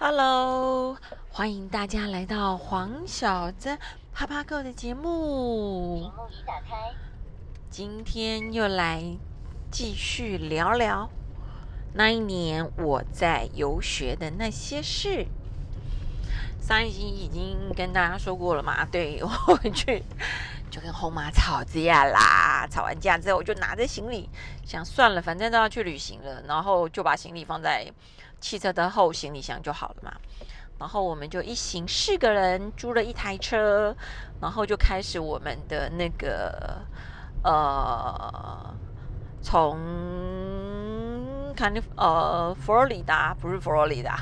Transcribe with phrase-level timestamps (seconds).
[0.00, 0.96] Hello，
[1.28, 3.76] 欢迎大家来到黄小珍
[4.14, 5.98] 啪啪购的节目。
[5.98, 6.94] 屏幕已打开，
[7.68, 9.02] 今天又来
[9.72, 11.10] 继续聊聊
[11.94, 15.26] 那一年我在游学的那些事。
[16.60, 20.04] 上一集已经跟大家说过了嘛， 对我回去
[20.70, 24.30] 就跟后妈吵架啦，吵完架之后我就拿着行李，
[24.64, 27.92] 想算了，反正都要去旅行了，然后就把行李放在
[28.40, 30.12] 汽车的后行李箱就好了嘛。
[30.78, 33.92] 然后我们就一行四个人租了一台车，
[34.40, 36.80] 然后就开始我们的那个
[37.42, 38.72] 呃，
[39.42, 39.76] 从
[41.56, 44.20] 卡利呃佛罗里达不是佛罗里达，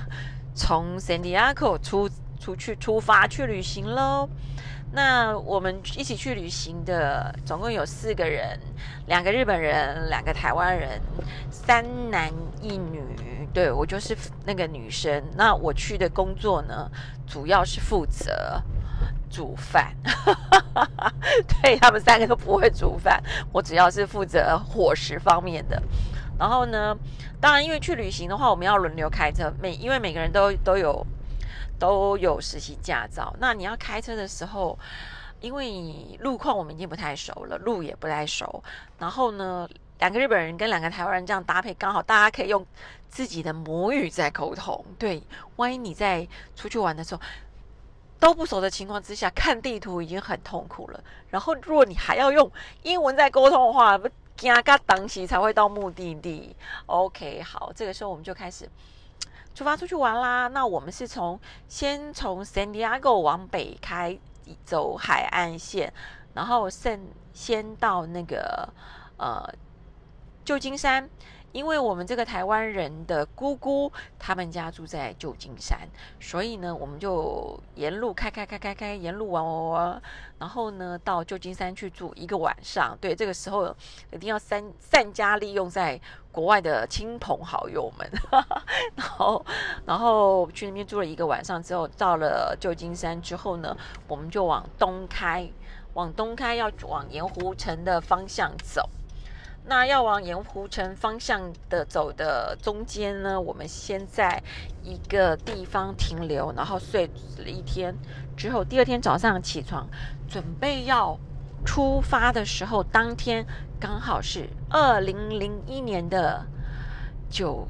[0.54, 2.08] 从圣地亚哥出
[2.40, 4.26] 出去出发去旅行喽。
[4.92, 8.58] 那我们一起去旅行的总共有四个人，
[9.08, 11.02] 两个日本人，两个台湾人，
[11.50, 13.04] 三男一女。
[13.56, 15.24] 对我就是那个女生。
[15.34, 16.90] 那我去的工作呢，
[17.26, 18.62] 主要是负责
[19.30, 19.96] 煮饭。
[21.62, 23.18] 对他们三个都不会煮饭，
[23.50, 25.82] 我主要是负责伙食方面的。
[26.38, 26.94] 然后呢，
[27.40, 31.06] 当然因为去旅行的话，我们要轮流开车，每因为每个人都都有
[31.78, 33.34] 都有实习驾照。
[33.40, 34.78] 那你要开车的时候，
[35.40, 38.62] 因为路况我们已经不太熟了，路也不太熟。
[38.98, 39.66] 然后呢，
[39.98, 42.64] 两个日本人跟两个台湾人这样搭配，刚好大家可以用
[43.08, 44.84] 自己的母语在沟通。
[44.98, 45.22] 对，
[45.56, 47.20] 万一你在出去玩的时候
[48.18, 51.02] 都不熟的情况之下，看地图已经很痛苦了。
[51.30, 52.50] 然后如果你还要用
[52.82, 56.54] 英文在沟通的话，不惊嘎当起才会到目的地。
[56.86, 58.68] OK，好，这个时候我们就开始
[59.54, 60.48] 出发出去玩啦。
[60.48, 64.18] 那我们是从先从 San Diego 往北开，
[64.64, 65.90] 走海岸线，
[66.34, 67.00] 然后先
[67.32, 68.68] 先到那个
[69.16, 69.42] 呃
[70.46, 71.10] 旧金山，
[71.50, 75.80] 因为我们这个台湾人的姑姑他们家住在旧金山，
[76.20, 80.02] 所以呢，我们就沿路开开开开开，沿路玩玩玩，
[80.38, 82.96] 然后呢，到旧金山去住一个晚上。
[83.00, 83.74] 对，这个时候
[84.12, 88.08] 一定要散散家利用在国外的亲朋好友们，
[88.94, 89.44] 然后
[89.84, 93.76] 然后去那边住了一个晚上之后，到了旧金山之后呢，
[94.06, 95.50] 我们就往东开，
[95.94, 98.88] 往东开要往盐湖城的方向走。
[99.68, 104.40] 那要往盐湖城方向的走的中间呢，我们先在
[104.82, 107.06] 一个地方停留，然后睡
[107.38, 107.94] 了一天
[108.36, 109.88] 之后，第二天早上起床，
[110.28, 111.18] 准备要
[111.64, 113.44] 出发的时候，当天
[113.80, 116.46] 刚好是二零零一年的
[117.28, 117.66] 九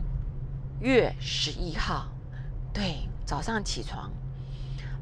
[0.80, 2.08] 月十一号。
[2.74, 4.10] 对，早上起床，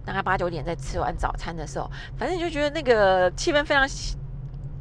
[0.06, 3.84] 大概八九点，在吃完早餐的时候，反正你就觉得那个气氛非常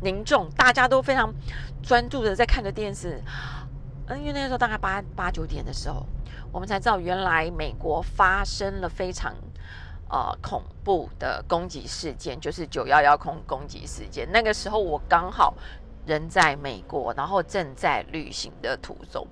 [0.04, 1.34] 凝重，大家都非常
[1.82, 3.22] 专注的在看着电视。
[4.08, 6.06] 嗯，因为那个时候大概八八九点的时候，
[6.52, 9.34] 我们才知道原来美国发生了非常
[10.10, 14.30] 呃恐怖的攻击事件，就是九幺幺空攻击事件。
[14.32, 15.54] 那个时候我刚好
[16.06, 19.26] 人在美国，然后正在旅行的途中，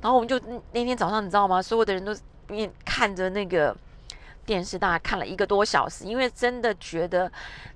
[0.00, 0.36] 然后我们就
[0.72, 1.62] 那天早上你知道吗？
[1.62, 2.12] 所有的人都
[2.48, 3.76] 面看着那个
[4.44, 7.30] 电视，大概看了一个多小时，因为真的觉得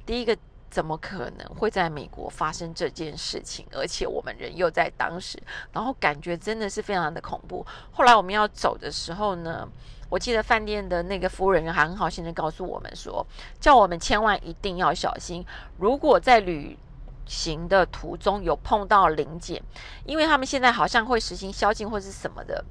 [0.05, 0.37] 第一个。
[0.71, 3.67] 怎么可能会在美国发生这件事情？
[3.73, 5.37] 而且我们人又在当时，
[5.73, 7.67] 然后感觉真的是非常的恐怖。
[7.91, 9.69] 后来我们要走的时候呢，
[10.09, 13.27] 我记得饭店的那个服务人员还很好心的告诉我们说，
[13.59, 15.45] 叫我们千万一定要小心，
[15.77, 16.79] 如果在旅
[17.27, 19.61] 行的途中有碰到零检，
[20.05, 22.65] 因为他们现在好像会实行宵禁或是什么的，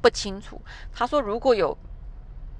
[0.00, 0.60] 不清楚。
[0.94, 1.76] 他说如果有。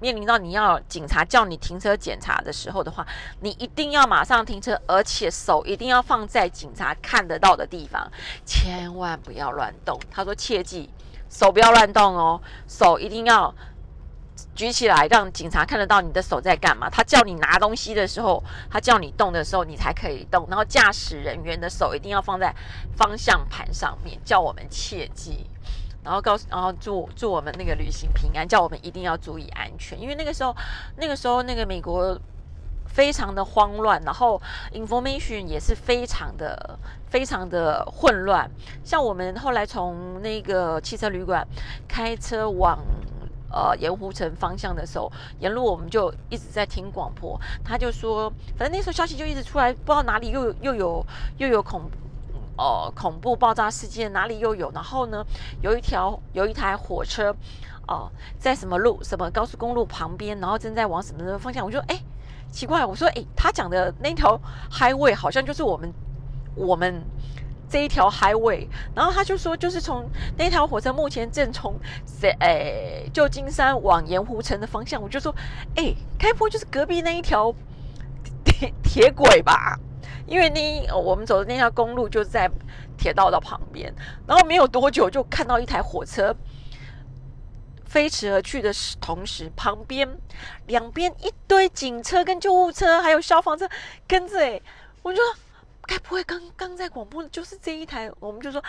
[0.01, 3.07] 面临到你要警察叫你停车检查的时候的话，
[3.41, 8.11] 你一定要马上停车，而且手一定要放在警察看得到的地方，
[8.45, 9.99] 千万不要乱动。
[10.11, 10.91] 他说切记，
[11.31, 13.55] 手不要乱动哦，手一定要
[14.55, 16.91] 举起来，让警察看得到你的手在干嘛。
[16.91, 20.47] 他叫你拿东西的时候，他叫你动的时候，你才可以动。
[20.49, 22.55] 然后驾驶人员的手一定要放在
[22.97, 25.47] 方向盘上面，叫我们切记。
[26.05, 30.55] 然后告诉，然后祝祝我们那个旅行平安，叫我们一定要注意安全，因为那个时候，
[30.97, 32.17] 那个时候那个美国
[32.87, 34.41] 非常的慌乱，然后
[34.73, 36.79] information 也是非常的
[37.09, 38.49] 非常的混乱。
[38.85, 41.45] 像我们后来从那个汽车旅馆
[41.89, 42.79] 开车往
[43.51, 45.11] 呃盐湖城方向的时候，
[45.41, 51.07] 沿路我们就一直在听广播，他就说，反正那时候消息就一直出来，不知道哪里又又有
[51.39, 51.91] 又有恐。
[52.57, 54.71] 哦，恐怖爆炸事件哪里又有？
[54.73, 55.25] 然后呢，
[55.61, 57.35] 有一条有一台火车，
[57.89, 61.67] 哦，在什么路什么高速公路旁边，然后正在往什么的方向？
[61.67, 62.01] 我说，哎，
[62.51, 64.41] 奇怪，我说，哎，他讲的那条
[64.71, 65.93] highway 好像就是我们
[66.55, 67.03] 我们
[67.69, 70.09] 这一条 highway，然后他就说，就是从
[70.39, 71.75] 那条火车目前正从
[72.39, 75.03] 诶旧金山往盐湖城的方向。
[75.03, 75.35] 我就说，
[75.75, 77.53] 哎，开坡就是隔壁那一条
[78.45, 79.77] 铁铁轨吧？
[80.27, 82.51] 因为那我们走的那条公路就在
[82.97, 83.95] 铁道的旁边。
[84.27, 86.35] 然后没有多久就看到一台火车
[87.85, 90.09] 飞驰而去的同时，旁边
[90.67, 93.69] 两边一堆警车跟救护车还有消防车
[94.07, 94.39] 跟着。
[94.41, 94.61] 哎，
[95.03, 95.35] 我就说。
[95.87, 98.11] 该不会刚刚在广播的就是这一台？
[98.19, 98.65] 我们就说，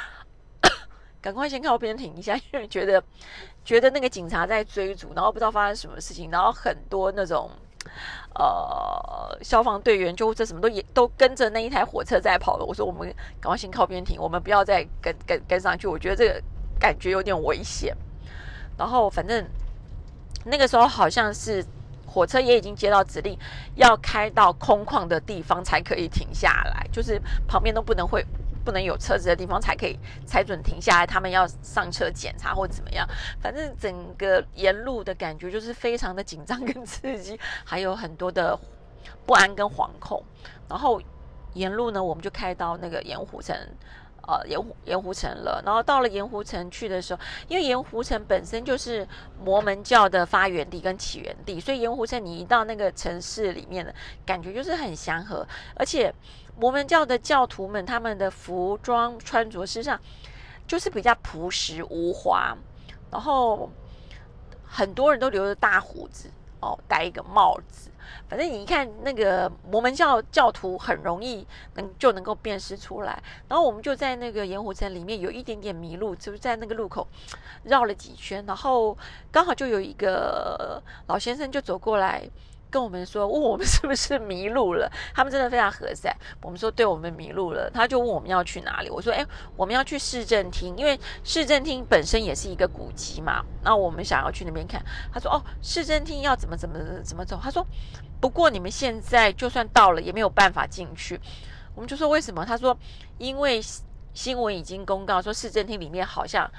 [1.24, 3.02] 赶快先靠边停一下，因为觉得
[3.64, 7.50] 觉得那个警察在追逐，然后不知道发生什么事情，然后很多那种
[8.34, 12.66] 呃消防队员、救护车什么都也都跟着那一台火车在跑了。
[12.66, 16.42] 我说我们赶快先靠边停，我们不要再跟跟跟上去，我觉得这个
[16.80, 17.96] 感觉有点危险。
[18.78, 19.46] 然后反正
[20.46, 21.66] 那个时候好像是。
[22.08, 23.38] 火车也已经接到指令，
[23.76, 28.26] 要开到空旷的地方才可以停下来，就是旁边都不能会
[28.66, 31.06] 不能有车子的地方才可以才准停下来。
[31.06, 33.08] 他们要上车检查或怎么样，
[33.40, 38.60] 反正整个沿路的感觉就是非常的紧张跟刺激，还有很多的
[39.26, 40.24] 不安跟惶恐。
[40.68, 41.00] 然后
[41.54, 43.56] 沿路呢，我们就开到那个盐湖城。
[44.28, 49.08] 呃，盐湖盐湖城了，然后到了盐湖城去的时候，因为盐湖城本身就是
[49.40, 53.94] 摩门教的发源地跟起源地，所以盐湖城你一到那个城市里面的
[54.26, 56.12] 感觉就是很祥和，而且
[56.58, 60.00] 摩门教的教徒们他们的服装穿着身上
[60.66, 62.56] 就是比较朴实无华，
[63.12, 63.70] 然后
[64.66, 66.30] 很多人都留着大胡子
[66.62, 67.92] 哦，戴一个帽子。
[68.30, 73.22] 反正你一看那个摩门教教徒，很容易能就能够辨识出来。
[73.48, 77.08] 然后我们就在那个盐湖城里面有一点点迷路，就是在那个路口
[77.64, 78.98] 绕了几圈，然后
[79.32, 82.28] 刚好就有一个老先生就走过来。
[82.70, 84.92] 跟我们说，问我们是不是迷路了？
[85.16, 86.14] 他们真的非常和善。
[86.42, 87.70] 我们说，对，我们迷路了。
[87.70, 88.90] 他就问我们要去哪里？
[88.90, 89.26] 我说，哎，
[89.56, 93.46] 我们要去市政厅，因为市政厅本身也是一个古迹嘛。
[93.64, 94.84] 那我们想要去那边看。
[95.14, 97.40] 他说，哦，市政厅要怎么怎么怎么走？
[97.42, 97.66] 他说，
[98.20, 101.20] 不过你们现在就算到了，也没有办法进去。
[101.76, 102.44] 我们就说为什么？
[102.46, 102.78] 他说，
[103.18, 103.62] 因为
[104.14, 106.52] 新闻已经公告说，市政厅里面好像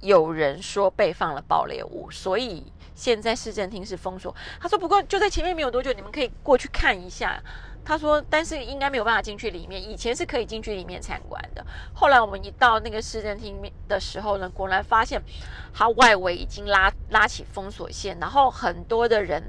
[0.00, 2.70] 有人说被放了爆裂物，所以。
[3.02, 7.42] 现在市政厅是封锁，他说不过就在前面没有多久，你们可以过去看一下。
[7.84, 11.66] 他说，但是应该没有办法进去里面，以前是可以进去里面参观的。
[11.92, 15.20] 后来我们一到那个市政厅的时候呢，果然发现
[15.74, 19.42] 它外围已经拉拉起封锁线，然后很多的人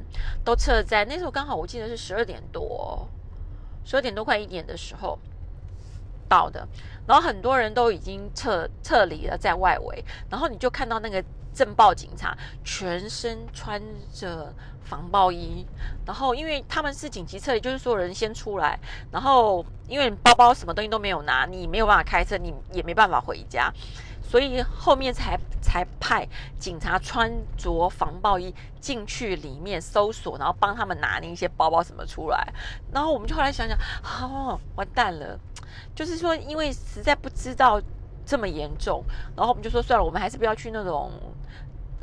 [0.43, 3.07] 都撤在那时候刚好我记得是十二点多，
[3.85, 5.19] 十二点多快一点的时候
[6.27, 6.67] 到的，
[7.05, 11.23] 然后很多人都已经撤撤离了在外围，然后你就看到那个。
[11.53, 13.81] 镇暴警察全身穿
[14.13, 14.53] 着
[14.83, 15.65] 防爆衣，
[16.05, 18.77] 然后因为他们是紧急撤离，就是所有人先出来，
[19.11, 23.71] 然后因为包包什么东西都没有拿，你没有办法开车，你也没办法回家，
[24.21, 26.27] 所以后面才才派
[26.59, 32.53] 警察穿着防爆衣进去里面搜索，然后帮他们拿那些包包什么出来。
[32.91, 35.39] 然后我们就后来想想，哦，完蛋了，
[35.95, 37.81] 就是说因为实在不知道
[38.25, 39.03] 这么严重，
[39.35, 41.11] 然后我们就说算了，我们还是不要去那种。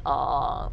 [0.02, 0.72] 呃，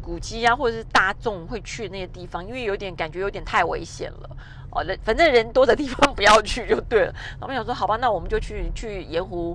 [0.00, 4.30] 古迹啊，或者是大众会去那些地方，因为有点感觉有点太危险了
[4.70, 4.82] 哦。
[4.82, 7.14] 人反正人多的地方不要去就对了。
[7.38, 9.54] 我们想说，好吧，那我们就去去盐湖，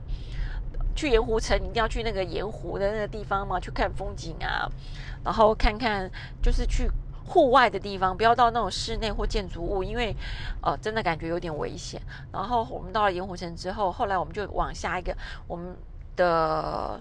[0.95, 4.69] 去盐湖城，一定要去那个盐湖的那个地方嘛，去看风景啊，
[5.25, 6.07] 然后看看
[6.39, 6.87] 就是去
[7.27, 10.15] 户外的地方，不要到那种室内或建筑物，因为
[10.61, 12.01] 呃，真的感觉有点危险。
[12.33, 15.15] 然后我们到了盐湖城之后，后来我们就往下一个
[15.47, 15.75] 我们
[16.15, 16.99] 的。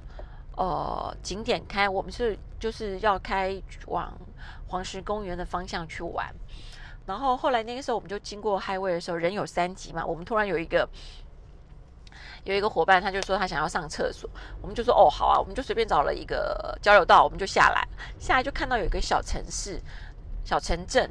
[0.59, 4.11] 呃，景点开，我们是就是要开往
[4.69, 6.35] 黄石公园的方向去玩。
[7.05, 10.03] 然后后来那个时候，我们就经过 Highway 的时候，人有三级嘛。
[10.03, 10.89] 我们突然有一个
[12.45, 14.31] 有一个伙伴，他就说他想要上厕所，
[14.63, 17.87] 我们就说哦好啊，我们就随便找了一个交流道，我们就下来，
[18.19, 19.79] 下来就看到有一个小城市、
[20.47, 21.11] 小城镇。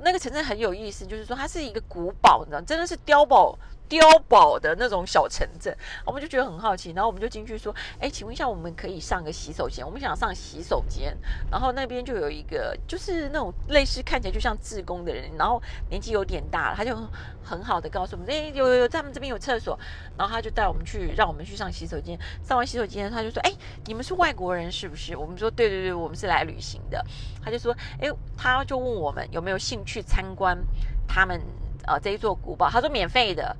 [0.00, 3.58] 那个城镇很有意思，就是说它是一个古堡，你知道，真的是碉堡。
[3.88, 9.84] 碉堡的那种小城镇，我们就觉得很好奇，然后我们就进去说：“哎，请问一下，我们可以上个洗手间？
[9.84, 11.16] 我们想上洗手间。”
[11.50, 16.96] 然后那边就有一个，就是那种类似看起来就像志工的人，然后年纪有点大了，他就
[17.42, 19.78] 很好的告诉我们：“哎，有有有，他们这边有厕所。”
[20.18, 22.18] 然后他就带我们去，让我们去上洗手间。
[22.42, 23.52] 上完洗手间，他就说：“哎，
[23.86, 27.04] 你们是外国人是不是？”我们说：“对对对，我们是来旅行的。”
[27.42, 30.58] 他就说：“哎，他就问我们有没有兴趣参观
[31.06, 31.40] 他们。”
[31.88, 33.56] 呃，这一座古堡，他说免费的。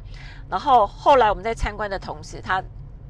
[0.50, 2.62] 然后后来我们在参观的同时，他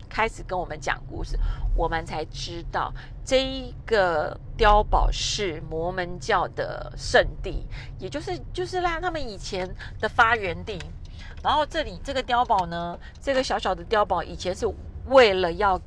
[0.09, 1.39] 开始跟我们讲故事，
[1.75, 2.93] 我们才知道
[3.25, 7.67] 这一个碉堡是摩门教的圣地，
[7.99, 9.69] 也就是就是让他们以前
[10.01, 10.79] 的发源地。
[11.43, 14.67] 然后这里这个碉堡呢，这个小小的碉堡以前是
[15.07, 15.81] 为了要。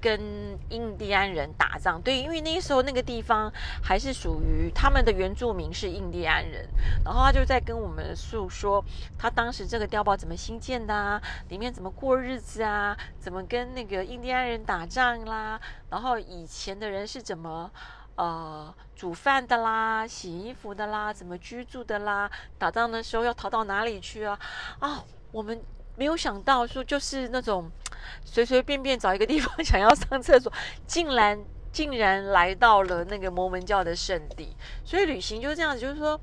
[0.00, 3.52] 跟印第安人打仗，对，因为那时候那个地方
[3.82, 6.68] 还是属于他们的原住民是印第安人，
[7.04, 8.84] 然后他就在跟我们诉说
[9.18, 17.70] 他当时这个碉堡怎么新建的啊，里面怎么过日子啊，怎么跟那个印第安人打仗啦，然后以前的人是怎么
[18.14, 24.38] 呃煮饭的啦，洗衣服的啦，怎么居住的啦，打仗的时候要逃到哪里去啊？
[24.78, 25.60] 啊，我们。
[25.98, 27.68] 没有想到说就是那种
[28.24, 30.50] 随随便便找一个地方 想要上厕所，
[30.86, 31.36] 竟然
[31.72, 34.56] 竟然来到了那个摩门教的圣地。
[34.84, 36.18] 所以旅行就是这样子，就是说，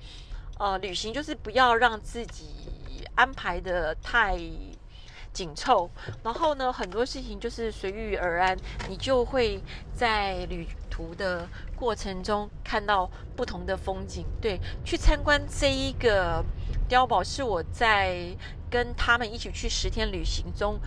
[0.58, 4.40] 呃，旅行就是不要让自己安排的太
[5.34, 5.90] 紧凑，
[6.24, 9.62] 然后呢，很多事情就是随遇而安，你就会
[9.94, 14.26] 在旅途的过程中看到不同的风景。
[14.42, 16.42] 对，去参观这一个
[16.90, 18.34] 碉堡是我在。
[18.70, 20.80] 跟他们一起去十天旅行中，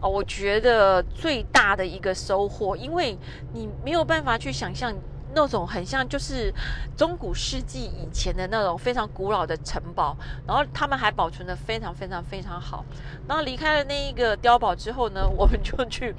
[0.00, 3.16] 哦，我觉得最大的一个收获，因为
[3.52, 4.94] 你没有办法去想象
[5.34, 6.52] 那种很像就是
[6.96, 12.84] 中古世纪以前的那种非常古老的城堡，然后他们还保存的非常非常非常好。
[13.26, 16.14] 然后离开了那一个碉堡之后呢， 我们就去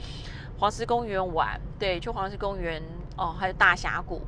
[0.57, 2.81] 黄石公园玩，对，去黄石公园
[3.15, 4.21] 哦，还有大峡谷。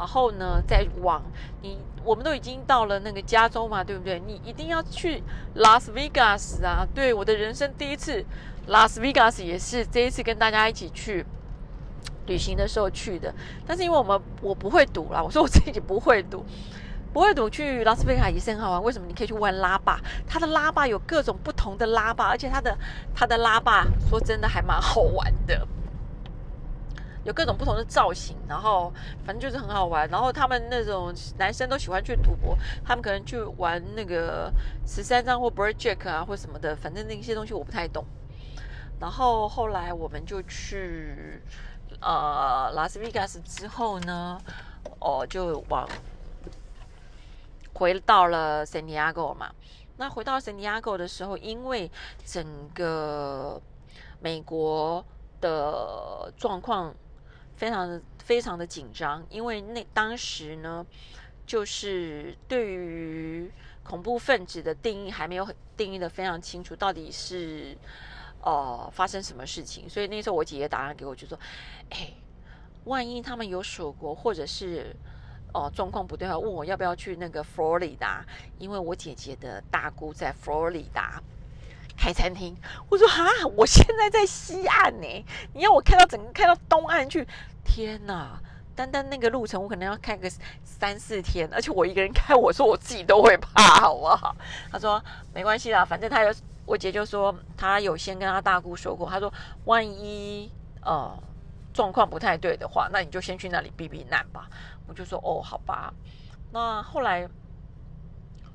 [0.00, 1.22] 然后呢，再往
[1.60, 4.18] 你，我们都已经到了那个加州嘛，对不对？
[4.26, 5.22] 你一定要去
[5.56, 6.86] 拉斯维加斯啊！
[6.94, 8.24] 对，我的人生第一次，
[8.68, 11.26] 拉斯维加斯也是这一次跟大家一起去
[12.24, 13.34] 旅行的时候去的。
[13.66, 16.42] 但是因为我们我不会赌啦，我说我自己不会赌，
[17.12, 18.82] 不会赌去拉斯维加也是很好玩。
[18.82, 19.06] 为什么？
[19.06, 22.74] 你可以去玩拉霸，它的拉霸有各种不同的拉霸，而且它的
[23.14, 25.68] 它的拉霸说真的还蛮好玩的。
[27.24, 28.90] 有各种不同的造型，然后
[29.26, 30.08] 反正就是很好玩。
[30.08, 34.50] 然后他们那种男生都喜欢去赌博，他们可能去玩那个
[34.86, 36.74] 十三张或 Bird Jack 啊，或什么的。
[36.74, 38.04] 反正那些东西我不太懂。
[38.98, 41.42] 然后后来我们就去
[42.00, 44.40] 呃拉斯维加斯之后呢，
[44.98, 45.86] 哦就往
[47.74, 49.50] 回到了圣地亚哥嘛。
[49.98, 51.90] 那回到圣地亚哥的时候，因为
[52.24, 53.60] 整个
[54.20, 55.04] 美国
[55.42, 56.94] 的状况。
[57.60, 60.86] 非常的非常的紧张，因为那当时呢，
[61.46, 63.52] 就是对于
[63.82, 67.76] 恐怖分子的定义还没有定义的非常清楚，到底是
[68.40, 69.86] 呃发生什么事情。
[69.86, 71.38] 所以那时候我姐姐打电话给我，就说
[71.92, 72.14] ：“哎，
[72.84, 74.96] 万一他们有锁国，或者是
[75.52, 78.24] 哦状况不对的话，问我要不要去那个佛罗里达，
[78.58, 81.22] 因为我姐姐的大姑在佛罗里达。”
[82.00, 82.56] 开餐厅，
[82.88, 83.22] 我说哈，
[83.54, 87.28] 我现在在西岸呢，你要我开到整个开到东岸去，
[87.62, 88.40] 天哪！
[88.74, 90.30] 单单那个路程，我可能要开个
[90.64, 94.34] 三四天，而且我一个人开，我说我自己都会怕， 好不好？
[94.72, 95.02] 他说
[95.34, 96.32] 没关系啦，反正他有，
[96.64, 99.30] 我姐就说他有先跟他大姑说过，他说
[99.66, 101.14] 万一呃
[101.74, 104.48] 状况不太对的话，那你就先去那里避避难吧。
[104.88, 105.92] 我就说哦，好吧。
[106.50, 107.28] 那后来。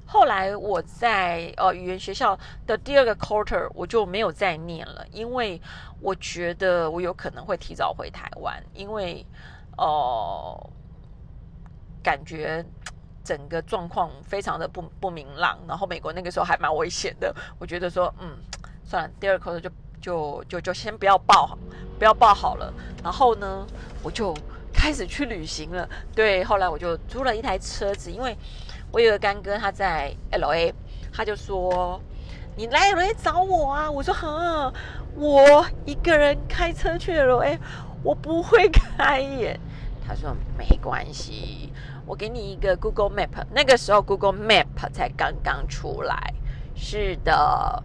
[0.07, 5.59] 后来我在呃语言学校的第二个 quarter 我就没有再念了，因为
[5.99, 9.25] 我觉得我有可能会提早回台湾，因为
[9.77, 10.69] 哦
[12.03, 12.63] 感觉
[13.23, 18.37] 整个状况非常的不不明朗，然后美国那个时候还蛮危险的，我觉得说嗯
[18.83, 19.69] 算了，第二个 quarter 就
[19.99, 21.57] 就就就先不要报，
[21.97, 22.71] 不要报好了，
[23.03, 23.65] 然后呢
[24.03, 24.35] 我就
[24.71, 28.37] 开始去旅行了，对，后来我就租了一台车子，因为。
[28.95, 30.73] 我有个干哥，他在 L A，
[31.11, 31.99] 他就说
[32.55, 34.71] ：“你来 L A 找我啊！”我说：“哈，
[35.15, 37.59] 我一个人开车去 L A，
[38.01, 39.59] 我不会开耶。”
[40.07, 41.73] 他说：“没关系，
[42.05, 43.45] 我给你一个 Google Map。
[43.51, 46.33] 那个时候 Google Map 才刚刚出来。
[46.73, 47.83] 是的，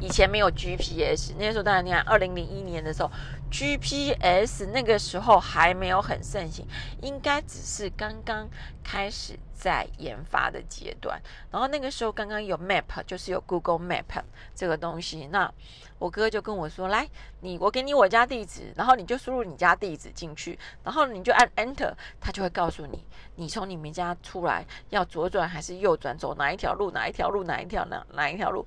[0.00, 1.32] 以前没有 G P S。
[1.38, 3.10] 那时候当然，你看，二零零一年的时候
[3.52, 6.66] ，G P S 那个时候还没有很盛行，
[7.02, 8.48] 应该只是刚刚
[8.82, 14.22] 开始。”在研发的阶段，然后那个时候刚刚有 Map，就是有 Google Map
[14.54, 15.26] 这个东西。
[15.26, 15.52] 那
[15.98, 17.06] 我哥就跟我说：“来，
[17.40, 28.64] 你我给你我家地址，然后你就输入你家地址进去，然后你就按 Enter，他就会告诉你，你从你们家出来要左转还是右转，走哪一条路，哪一条路，哪一条哪哪一条路。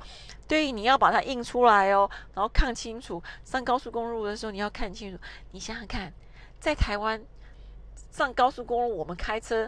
[0.48, 3.24] 对，你要把它印出来哦，然后看清楚。
[3.44, 5.18] 上高速公路的时候你要看清楚。
[5.50, 6.14] 你想想看，
[6.60, 7.20] 在台湾
[8.12, 9.68] 上高速公路，我们开车。”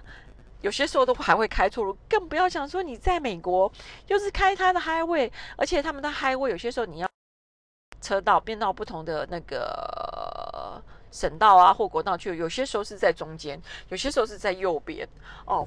[0.65, 3.71] 有些时候都还会开错路，更不要想说你在美国，
[4.07, 7.07] 又是开他的 highway，而且他们的 highway 有些时候你要
[8.01, 10.81] 车道变到不同的那个
[11.11, 15.07] 省道啊或国道去，有些时候是在中间，有些时候是在右边
[15.45, 15.63] 哦。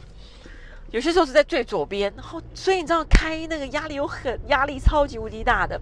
[0.91, 5.79] 有些时候是在最左边，然后所以你知道开那个压力有很压力超级无敌大的。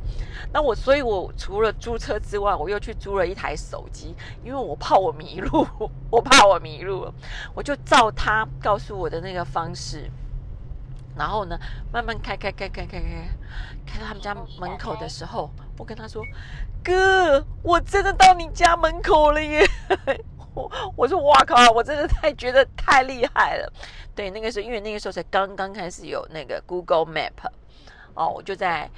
[0.53, 5.65] 那我所以，我除了租车之外，我又去租了一台手机，因为我怕我迷路，
[6.11, 7.09] 我怕我迷路，
[7.55, 10.11] 我就照他告诉我的那个方式，
[11.17, 11.57] 然后呢，
[11.93, 13.29] 慢慢开开开开开开，
[13.87, 15.49] 开到他们家门口的时候，
[15.79, 16.21] 我跟他说
[16.83, 19.65] ：“哥，我真的到你家门口了耶！”
[20.57, 23.73] 我 我说：“哇靠，我真的太觉得太厉害了。”
[24.17, 27.33] 对，那个时候因为那个时候才刚刚开始有那个 Google Map，
[28.15, 28.91] 哦，我就在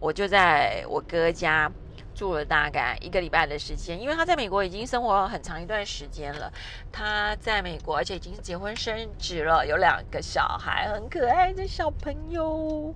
[0.00, 1.70] 我就在我哥家
[2.14, 6.50] 住了大概一个礼拜的时间，因为他在美国已经生活了很长一段时间了。
[6.90, 12.94] 他在美国，而且已经结婚生子了，有两个小孩，很可爱的小朋友。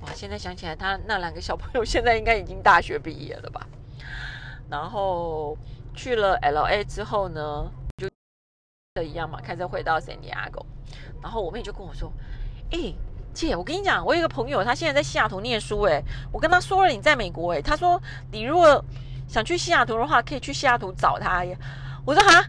[0.00, 3.66] 哇，现在想起来，他那两个小朋友现在应该已经大学毕业了吧？
[4.70, 5.56] 然后
[5.94, 8.08] 去了 L A 之后呢，就
[8.94, 10.64] 的一样嘛，开车回到 San Diego。
[11.22, 12.12] 然后我妹就跟我说
[12.72, 12.92] ：“哎，
[13.32, 15.82] 姐，我跟你讲，我有一个朋友，他现在在西雅图念书。
[15.82, 17.52] 哎，我跟他说了你在美国。
[17.52, 18.84] 哎，他说你如果
[19.28, 21.44] 想去西雅图的话，可以去西雅图找他。
[21.44, 21.56] 耶。
[22.04, 22.44] 我说哈，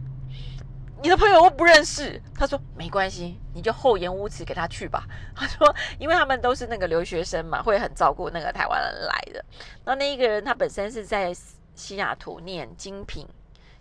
[1.01, 2.19] 你的朋友我不认识。
[2.33, 5.05] 他说没关系，你就厚颜无耻给他去吧。
[5.35, 9.45] 他说，因为他们都是那个留学生嘛，会很照顾那个台湾人来的。
[9.85, 11.31] 那那一个人他本身是在
[11.75, 13.27] 西雅图念精品。”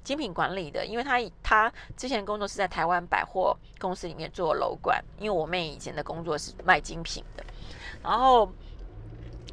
[0.04, 7.44] 精品管理的，因为他他之前工作是在台湾百货公司里面做楼管，因为我妹以前的工作是卖精品的，
[8.02, 8.50] 然后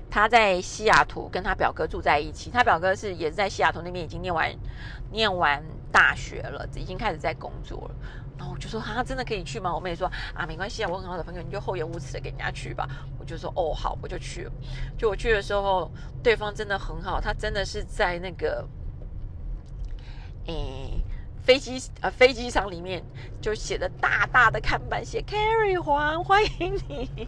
[0.10, 4.52] 他在西雅图跟他表哥住在一起，他表哥是也是在西雅图那边已经念完
[5.12, 7.96] 念完大学了，已经开始在工作了，
[8.38, 9.74] 然后我就说他真的可以去吗？
[9.74, 12.88] 我妹说啊没关系啊，我很好的朋友，你就厚颜无耻的给人家去吧。
[13.20, 14.52] 我就说哦好，我就去了。
[14.98, 15.92] 就我去的时候，
[16.24, 18.68] 对方真的很好，他真的是在那个。
[20.46, 21.04] 诶，
[21.44, 23.04] 飞机呃，飞机场里面
[23.40, 27.28] 就写的大大的看板，写 Carry 黄欢迎你。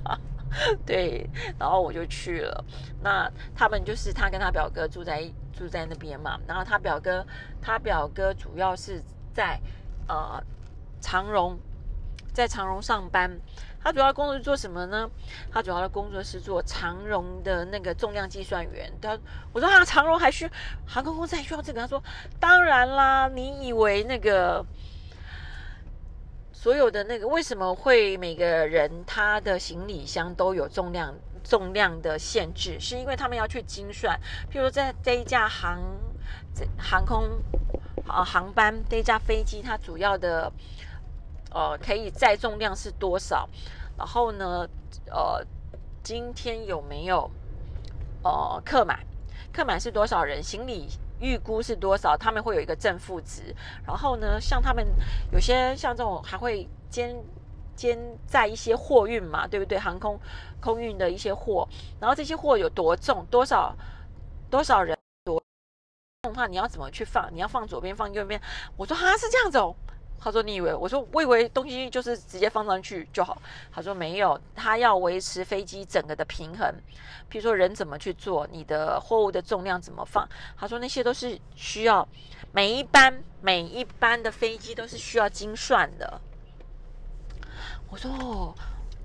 [0.86, 2.64] 对，然后我就去了。
[3.02, 6.38] 那他们就是他跟他表哥住在住在那边嘛。
[6.46, 7.26] 然后他表哥，
[7.62, 9.60] 他表哥主要是在
[10.08, 10.42] 呃
[11.00, 11.58] 长荣，
[12.32, 13.40] 在长荣上班。
[13.82, 15.10] 他主要工作是做什么呢？
[15.52, 18.90] 他主要的工作是做长荣的那个重量计算员。
[18.98, 19.18] 他
[19.52, 20.50] 我说啊，长荣还需
[20.86, 21.82] 航空公司还需要这个？
[21.82, 22.02] 他说
[22.40, 24.64] 当然啦，你以为那个
[26.64, 32.80] 所有的那个为什么会每个人他的行李箱都有重量重量的限制？
[32.80, 34.18] 是因为他们要去精算，
[34.50, 35.78] 譬如在这一架航
[36.78, 37.28] 航空
[38.06, 40.50] 啊航班这一架飞机，它主要的。
[41.50, 43.46] 呃，可以载重量是多少？
[43.98, 44.66] 然后呢，
[45.10, 45.46] 呃，
[46.02, 47.30] 今天有没有
[48.22, 48.98] 呃客满？
[49.52, 50.42] 客满是多少人？
[50.42, 50.88] 行李
[51.24, 52.14] 预估是多少？
[52.16, 53.54] 他们会有一个正负值。
[53.86, 54.86] 然后呢，像他们
[55.32, 57.16] 有些像这种还会兼
[57.74, 59.78] 兼载一些货运嘛，对不对？
[59.78, 60.20] 航空
[60.60, 61.66] 空运的一些货，
[61.98, 63.24] 然后这些货有多重？
[63.30, 63.74] 多少
[64.50, 65.42] 多少人多
[66.22, 67.28] 重的话，你要怎么去放？
[67.32, 68.40] 你要放左边，放右边？
[68.76, 69.74] 我说哈，是这样子哦。
[70.18, 76.74] 他说：“你以为？”我说：“我以为东西就是直接放上去就好。”他说：“没有，他要维持飞机整个的平衡。
[77.28, 82.08] 比如说人怎么去做，你的货物的重量怎么放。”他说：“那些都是需要
[82.52, 86.20] 每一班每一班的飞机都是需要精算的。”
[87.90, 88.54] 我说：“哦，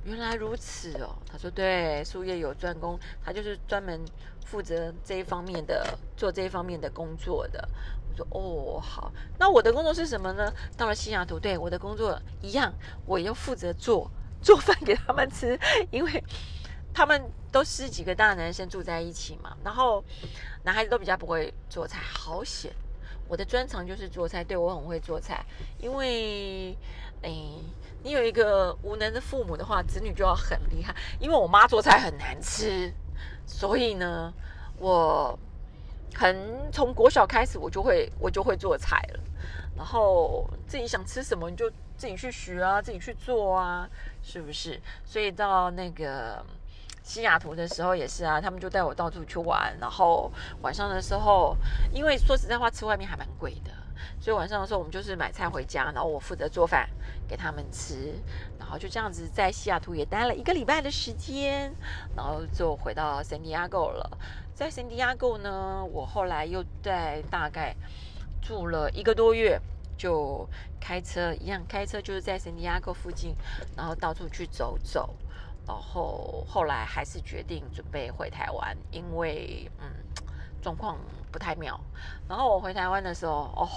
[0.06, 4.00] 原来如此哦。”他说：“对，术业有专攻，他就是专门
[4.46, 7.68] 负责这一方面的，做这一方面的工作的。”
[8.12, 10.52] 我说哦，好，那我的工作是什么呢？
[10.76, 12.74] 到了西雅图，对我的工作一样，
[13.06, 14.10] 我要负责做
[14.42, 15.58] 做饭给他们吃，
[15.92, 16.24] 因为
[16.94, 20.04] 他们都十几个大男生住在一起嘛，然后
[20.64, 22.74] 男孩子都比较不会做菜，好险！
[23.28, 25.46] 我的专长就是做菜，对我很会做菜，
[25.78, 26.76] 因为
[27.22, 27.32] 哎，
[28.04, 32.92] 你有一个无能的父母的话，子女就要很厉害，因为我妈做菜很难吃，
[33.46, 34.34] 所以呢，
[34.78, 35.38] 我。
[36.16, 39.20] 很从国小开始，我就会我就会做菜了，
[39.76, 43.90] 然后自己想吃什么，你就自己去学啊，自己去做啊，
[44.22, 44.80] 是不是？
[45.06, 46.44] 所以到那个
[47.04, 51.56] 西雅图的时候也是啊，他们就带我到处去玩，然后晚上的时候，
[51.94, 53.72] 因为说实在话，吃外面还蛮贵的，
[54.20, 56.90] 所以晚上的时候我们就是买菜回家，然后我负责做饭
[57.28, 58.14] 给他们吃，
[58.58, 61.74] 然后就这样子在西雅图也待了一个礼拜的时间，
[62.16, 64.18] 然后就回到圣地亚哥了。
[64.54, 67.76] 在圣地亚哥呢，我后来又在大概
[68.42, 69.60] 住了一个多月，
[69.98, 70.48] 就
[70.80, 73.34] 开车一样，开车就是在圣地亚哥附近，
[73.78, 75.16] 然后到处去走走，
[75.66, 79.88] 然后后来还是决定准备回台湾，因为嗯
[80.62, 80.98] 状况
[81.32, 81.80] 不太妙。
[82.28, 83.68] 然后我回台湾的时候，哦，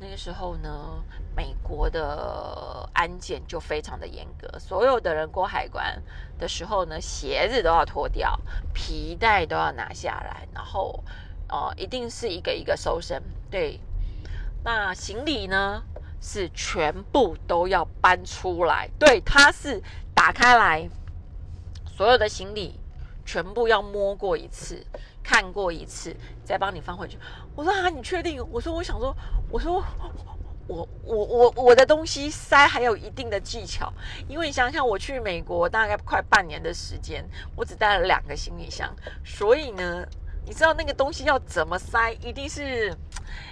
[0.00, 1.02] 那个时候呢，
[1.34, 6.02] 美国的安检就非常的严格，所有的人过海关
[6.38, 8.38] 的时候呢，鞋子都要脱掉，
[8.72, 11.02] 皮带都要拿下来，然后
[11.48, 13.22] 哦，一定是一个一个搜身。
[13.50, 13.80] 对，
[14.64, 15.82] 那行李呢
[16.20, 19.82] 是全部都要搬出来，对，它是
[20.14, 20.88] 打开来，
[21.86, 22.78] 所有的行李
[23.24, 24.86] 全部要摸过一次。
[25.28, 27.18] 看过一次，再帮你放回去。
[27.54, 28.42] 我说啊，你确定？
[28.50, 29.14] 我说我想说，
[29.50, 29.84] 我说
[30.66, 33.92] 我我我我的东西塞还有一定的技巧，
[34.26, 37.22] 因为你想想，我去美国大概快半年的时间，
[37.54, 38.90] 我只带了两个行李箱，
[39.22, 40.02] 所以呢，
[40.46, 42.90] 你知道那个东西要怎么塞，一定是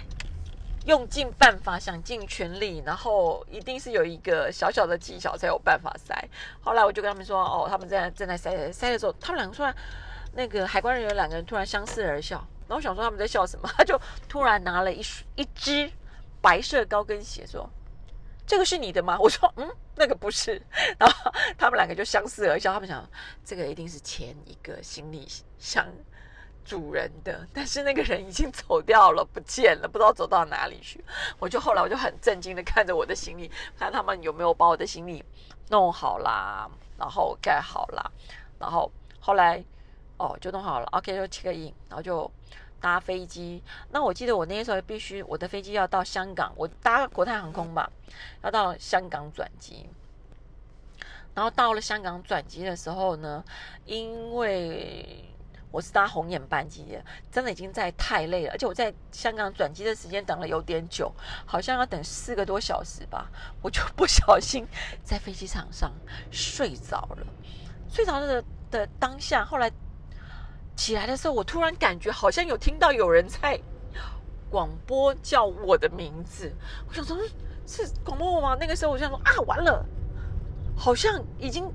[0.87, 6.27] 用尽办法，想尽全力，然后一定是有一个小小的技巧才有办法塞。
[6.59, 9.71] 后来我就跟他们说，哦，他们在正在塞塞的时候，他们两个说。
[10.33, 12.37] 那个海关人员两个人突然相视而笑，
[12.67, 15.01] 然后我想说他们在笑什么， 他就突然拿了一
[15.35, 15.91] 一只
[16.41, 17.67] 白色高跟鞋说
[18.45, 20.61] ：“这个是你的吗？” 我说：“嗯，那个不是。
[20.99, 23.07] ”然后他们两个就相视而笑，他们想
[23.43, 25.85] 这个一定是前一个行李箱
[26.63, 31.03] 主人的，但是那个人已经走掉了，不见了，不知道走到哪里去。
[31.39, 35.23] 我就后来我就很震惊的看着我的行李，看他们有没有把我的行李
[35.69, 38.11] 弄好啦，然后盖好啦，
[38.59, 39.63] 然后后来。
[40.17, 42.29] 哦，就弄好了，OK，就切个印，然后就
[42.81, 43.61] 搭飞机。
[43.91, 47.87] 那我记得我那时候必须，我的飞机要到香港，我搭国泰航空吧，
[48.43, 49.87] 要到香港转机。
[51.35, 53.43] 然后到了香港转机的时候呢，
[53.85, 55.23] 因为
[55.69, 61.13] 我是搭红眼班机的，真的已经在太累了，而且我在香港转机的时间等了有点久，
[61.45, 63.29] 好像要等四个多小时吧，
[63.61, 64.65] 我就不小心
[65.03, 65.93] 在飞机场上
[66.31, 67.27] 睡着了。
[67.87, 69.71] 睡着的的当下，后来。
[70.77, 73.59] 起来的时候，我突然感觉好像有听到有人在
[74.49, 76.53] 广播叫我的名字。
[76.87, 77.17] 我想说，
[77.65, 78.55] 是广播我吗？
[78.57, 79.83] 那个时候我想说啊，完了，
[80.77, 81.69] 好像已经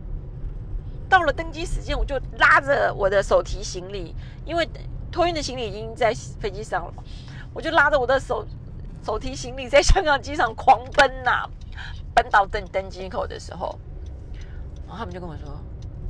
[1.10, 4.14] 到了登机时间，我就拉着我的手提行李，
[4.46, 4.66] 因为
[5.10, 6.94] 托运的行李已经在飞机上了，
[7.52, 8.46] 我就拉着我的手
[9.04, 11.50] 手提行李在香港机场狂奔呐，
[12.14, 13.76] 奔到登登机口的时候，
[14.86, 15.60] 然后他们就跟我说。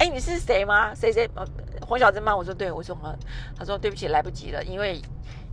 [0.03, 0.93] 哎，你是谁吗？
[0.93, 1.31] 谁谁？
[1.37, 1.47] 呃，
[1.87, 2.35] 黄小珍吗？
[2.35, 3.17] 我说对，我说么？
[3.57, 5.01] 他说对不起，来不及了，因为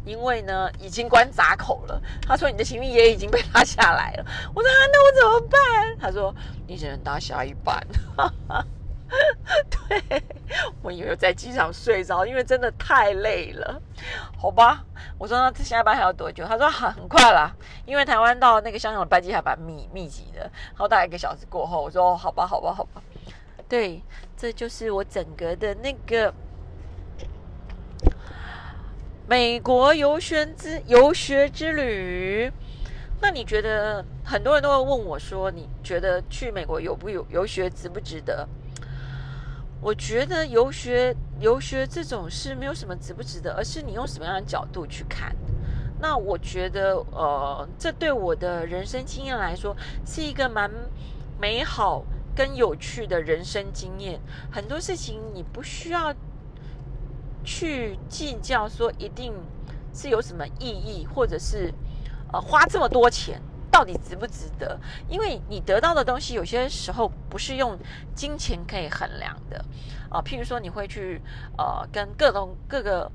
[0.03, 2.01] 因为呢，已经关闸口了。
[2.27, 4.25] 他说你的行李也已经被拉下来了。
[4.55, 5.97] 我说啊，那我怎么办？
[5.99, 6.33] 他说
[6.65, 7.79] 你只能搭下一班。
[9.69, 10.23] 对，
[10.81, 13.79] 我以为在机场睡着，因为真的太累了。
[14.35, 14.83] 好吧，
[15.19, 16.43] 我说那这下班还要多久？
[16.45, 22.99] 他说很很快啦，因为台湾到那个香港的班机还蛮密密集的，然后大概一个小时过后，我说好吧，好吧，好吧。
[23.69, 24.01] 对，
[24.36, 26.34] 这就是我整个的那个
[29.27, 32.51] 美国游学之游学之旅。
[33.21, 38.47] 那你觉得很多人都会问我说，你觉得去美国有不有游学值不值得？
[39.82, 45.36] 我觉得游学游学这种事没有什么值不值得，而是你用什么样的角度去看。
[46.01, 50.71] 那我觉得，呃，这对我的人生经验来说是一个蛮
[51.39, 52.03] 美好。
[52.39, 54.17] 跟有趣的人生经验，
[54.49, 56.15] 很多事情你不需要
[57.43, 59.34] 去计较，说一定
[59.93, 61.69] 是有什么意义，或者是
[62.32, 64.80] 呃花这么多钱到底值不值得？
[65.10, 67.78] 因为你得到的东西有些时候不是用
[68.15, 69.65] 金钱可以衡量的
[70.10, 70.21] 啊。
[70.21, 71.21] 譬如说，你会去
[71.58, 73.12] 呃跟各种各个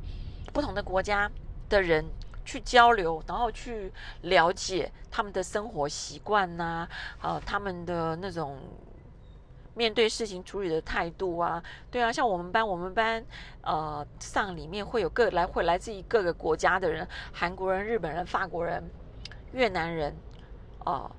[0.52, 1.32] 不同的国家
[1.70, 2.04] 的人
[2.44, 6.86] 去交流，然后去了解他们的生活习惯呐，
[7.22, 8.58] 呃他们的那种。
[9.74, 13.24] 面对事情处理的态度啊，对啊，像我们班，我们班
[13.62, 18.82] 呃上里面会有各来会来自于各个国家的人，韩国人、日本人、法国人、
[19.52, 20.16] 越南人，
[20.84, 21.10] 哦，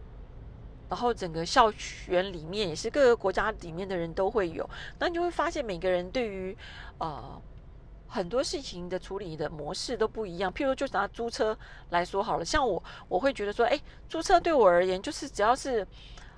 [0.90, 1.70] 然后整个校
[2.08, 6.58] 园里面也是各个国家里面的人都会有，那你就会发现每个人对于
[7.00, 7.42] 呃
[8.08, 10.50] 很多事情的处理的模式都不一样。
[10.54, 11.58] 譬如就拿租车
[11.90, 15.86] 来说好了，像我我会觉得说，哎，租车对我而言就是只要是。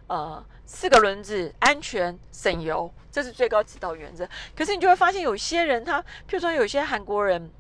[0.08, 4.28] 呃，四个轮子，安全省油，这是最高指导原则。
[4.56, 7.52] 可是你就会发现，有些人他，譬如说有些韩国人，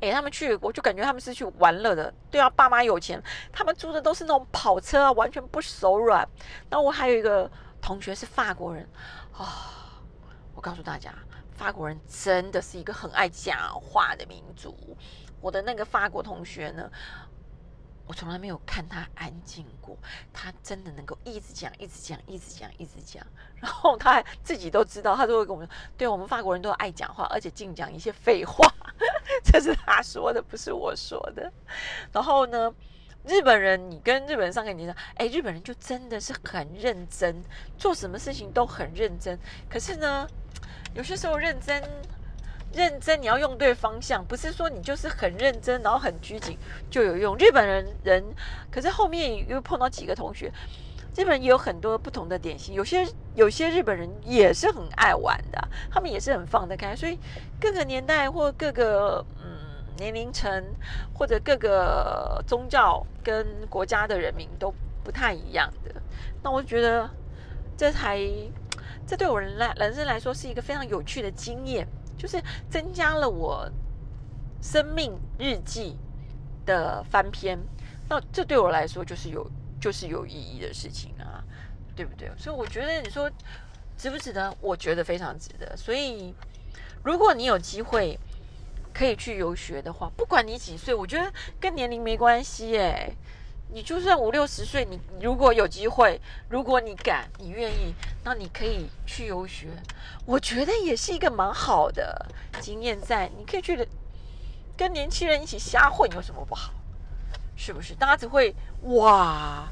[0.00, 2.12] 哎，他们去，我就感觉他们是去玩乐的。
[2.30, 6.26] 对啊，爸妈有钱，他们租的都是那种跑车啊，完全不手软。
[6.70, 8.88] 那我还有一个同学是法国人
[9.36, 10.02] 啊，
[10.54, 11.12] 我告诉大家，
[11.54, 14.74] 法国人真的是一个很爱讲话的民族。
[15.42, 16.90] 我的那个法国同学呢？
[18.06, 19.96] 我从来没有看他安静过，
[20.32, 23.26] 他真的能够一直讲、一直讲、一直讲、一直讲。
[23.56, 28.70] 然后他还自己都知道，他都会跟我们说：“对我们法国人都爱讲话，而且净讲一些废话。
[29.42, 31.50] ”这是他说的，不是我说的。
[32.12, 32.70] 然后呢，
[33.24, 37.42] 日本人，你跟日本人上课，你说，哎，日本人就真的是很认真，
[37.78, 39.38] 做什么事情都很认真。
[39.70, 40.28] 可是呢，
[40.94, 41.82] 有些时候认真，
[42.74, 46.58] 认真你要用对方向，不是说你就是很认真，然后很拘谨
[46.90, 47.36] 就有用。
[47.38, 48.24] 日本人人，
[48.70, 50.52] 可是后面又碰到几个同学，
[51.16, 57.18] 日本人也有很多不同的典型，有些有些日本人也是很爱玩的，他们也是很放得开，所以
[57.60, 59.52] 各个年代或各个嗯。
[59.96, 60.50] 年龄层
[61.16, 65.94] 或者各个宗教跟国家的人民都不太一样的，
[66.42, 67.08] 那我觉得
[67.76, 68.18] 这才
[69.06, 71.86] 这对我人来人生来说是一个非常有趣的经验，
[72.24, 73.70] 就是增加了我
[74.62, 75.94] 生命日记
[76.64, 77.58] 的翻篇。
[78.08, 79.46] 那这对我来说就是有
[79.78, 81.44] 就是有意义的事情啊，
[81.94, 82.30] 对不对？
[82.38, 83.30] 所以我觉得你说
[83.98, 84.56] 值不值得？
[84.62, 85.76] 我觉得非常值得。
[85.76, 86.34] 所以
[87.02, 88.18] 如果你有机会。
[88.96, 93.12] 可以去游学的话，不管你几岁，我觉得跟年龄没关系耶。
[93.74, 99.66] 你就算五六十岁，你如果有机会，如果你敢，你愿意，那你可以去游学。
[100.24, 102.24] 我觉得也是一个蛮好的
[102.60, 103.86] 经验，在你可以去
[104.76, 106.72] 跟年轻人一起瞎混，有什么不好？
[107.56, 107.94] 是不是？
[107.96, 109.68] 大家只会哇，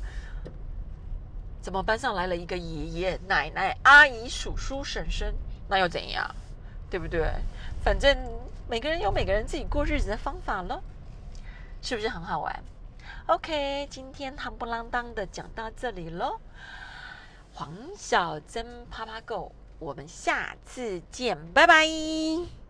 [1.60, 5.32] 怎么班上来了一个爷爷奶奶、阿姨、叔叔、婶婶，
[5.68, 6.28] 那又怎样？
[6.90, 7.30] 对不对？
[7.84, 8.16] 反正。
[8.68, 10.80] 每个人有每个人自己过日子的方法喽，
[11.82, 12.64] 是不是很好玩
[13.26, 16.40] ？OK，今天堂不啷当的讲到这里喽。
[17.52, 22.61] 黄小珍趴趴狗我们下次见，拜拜。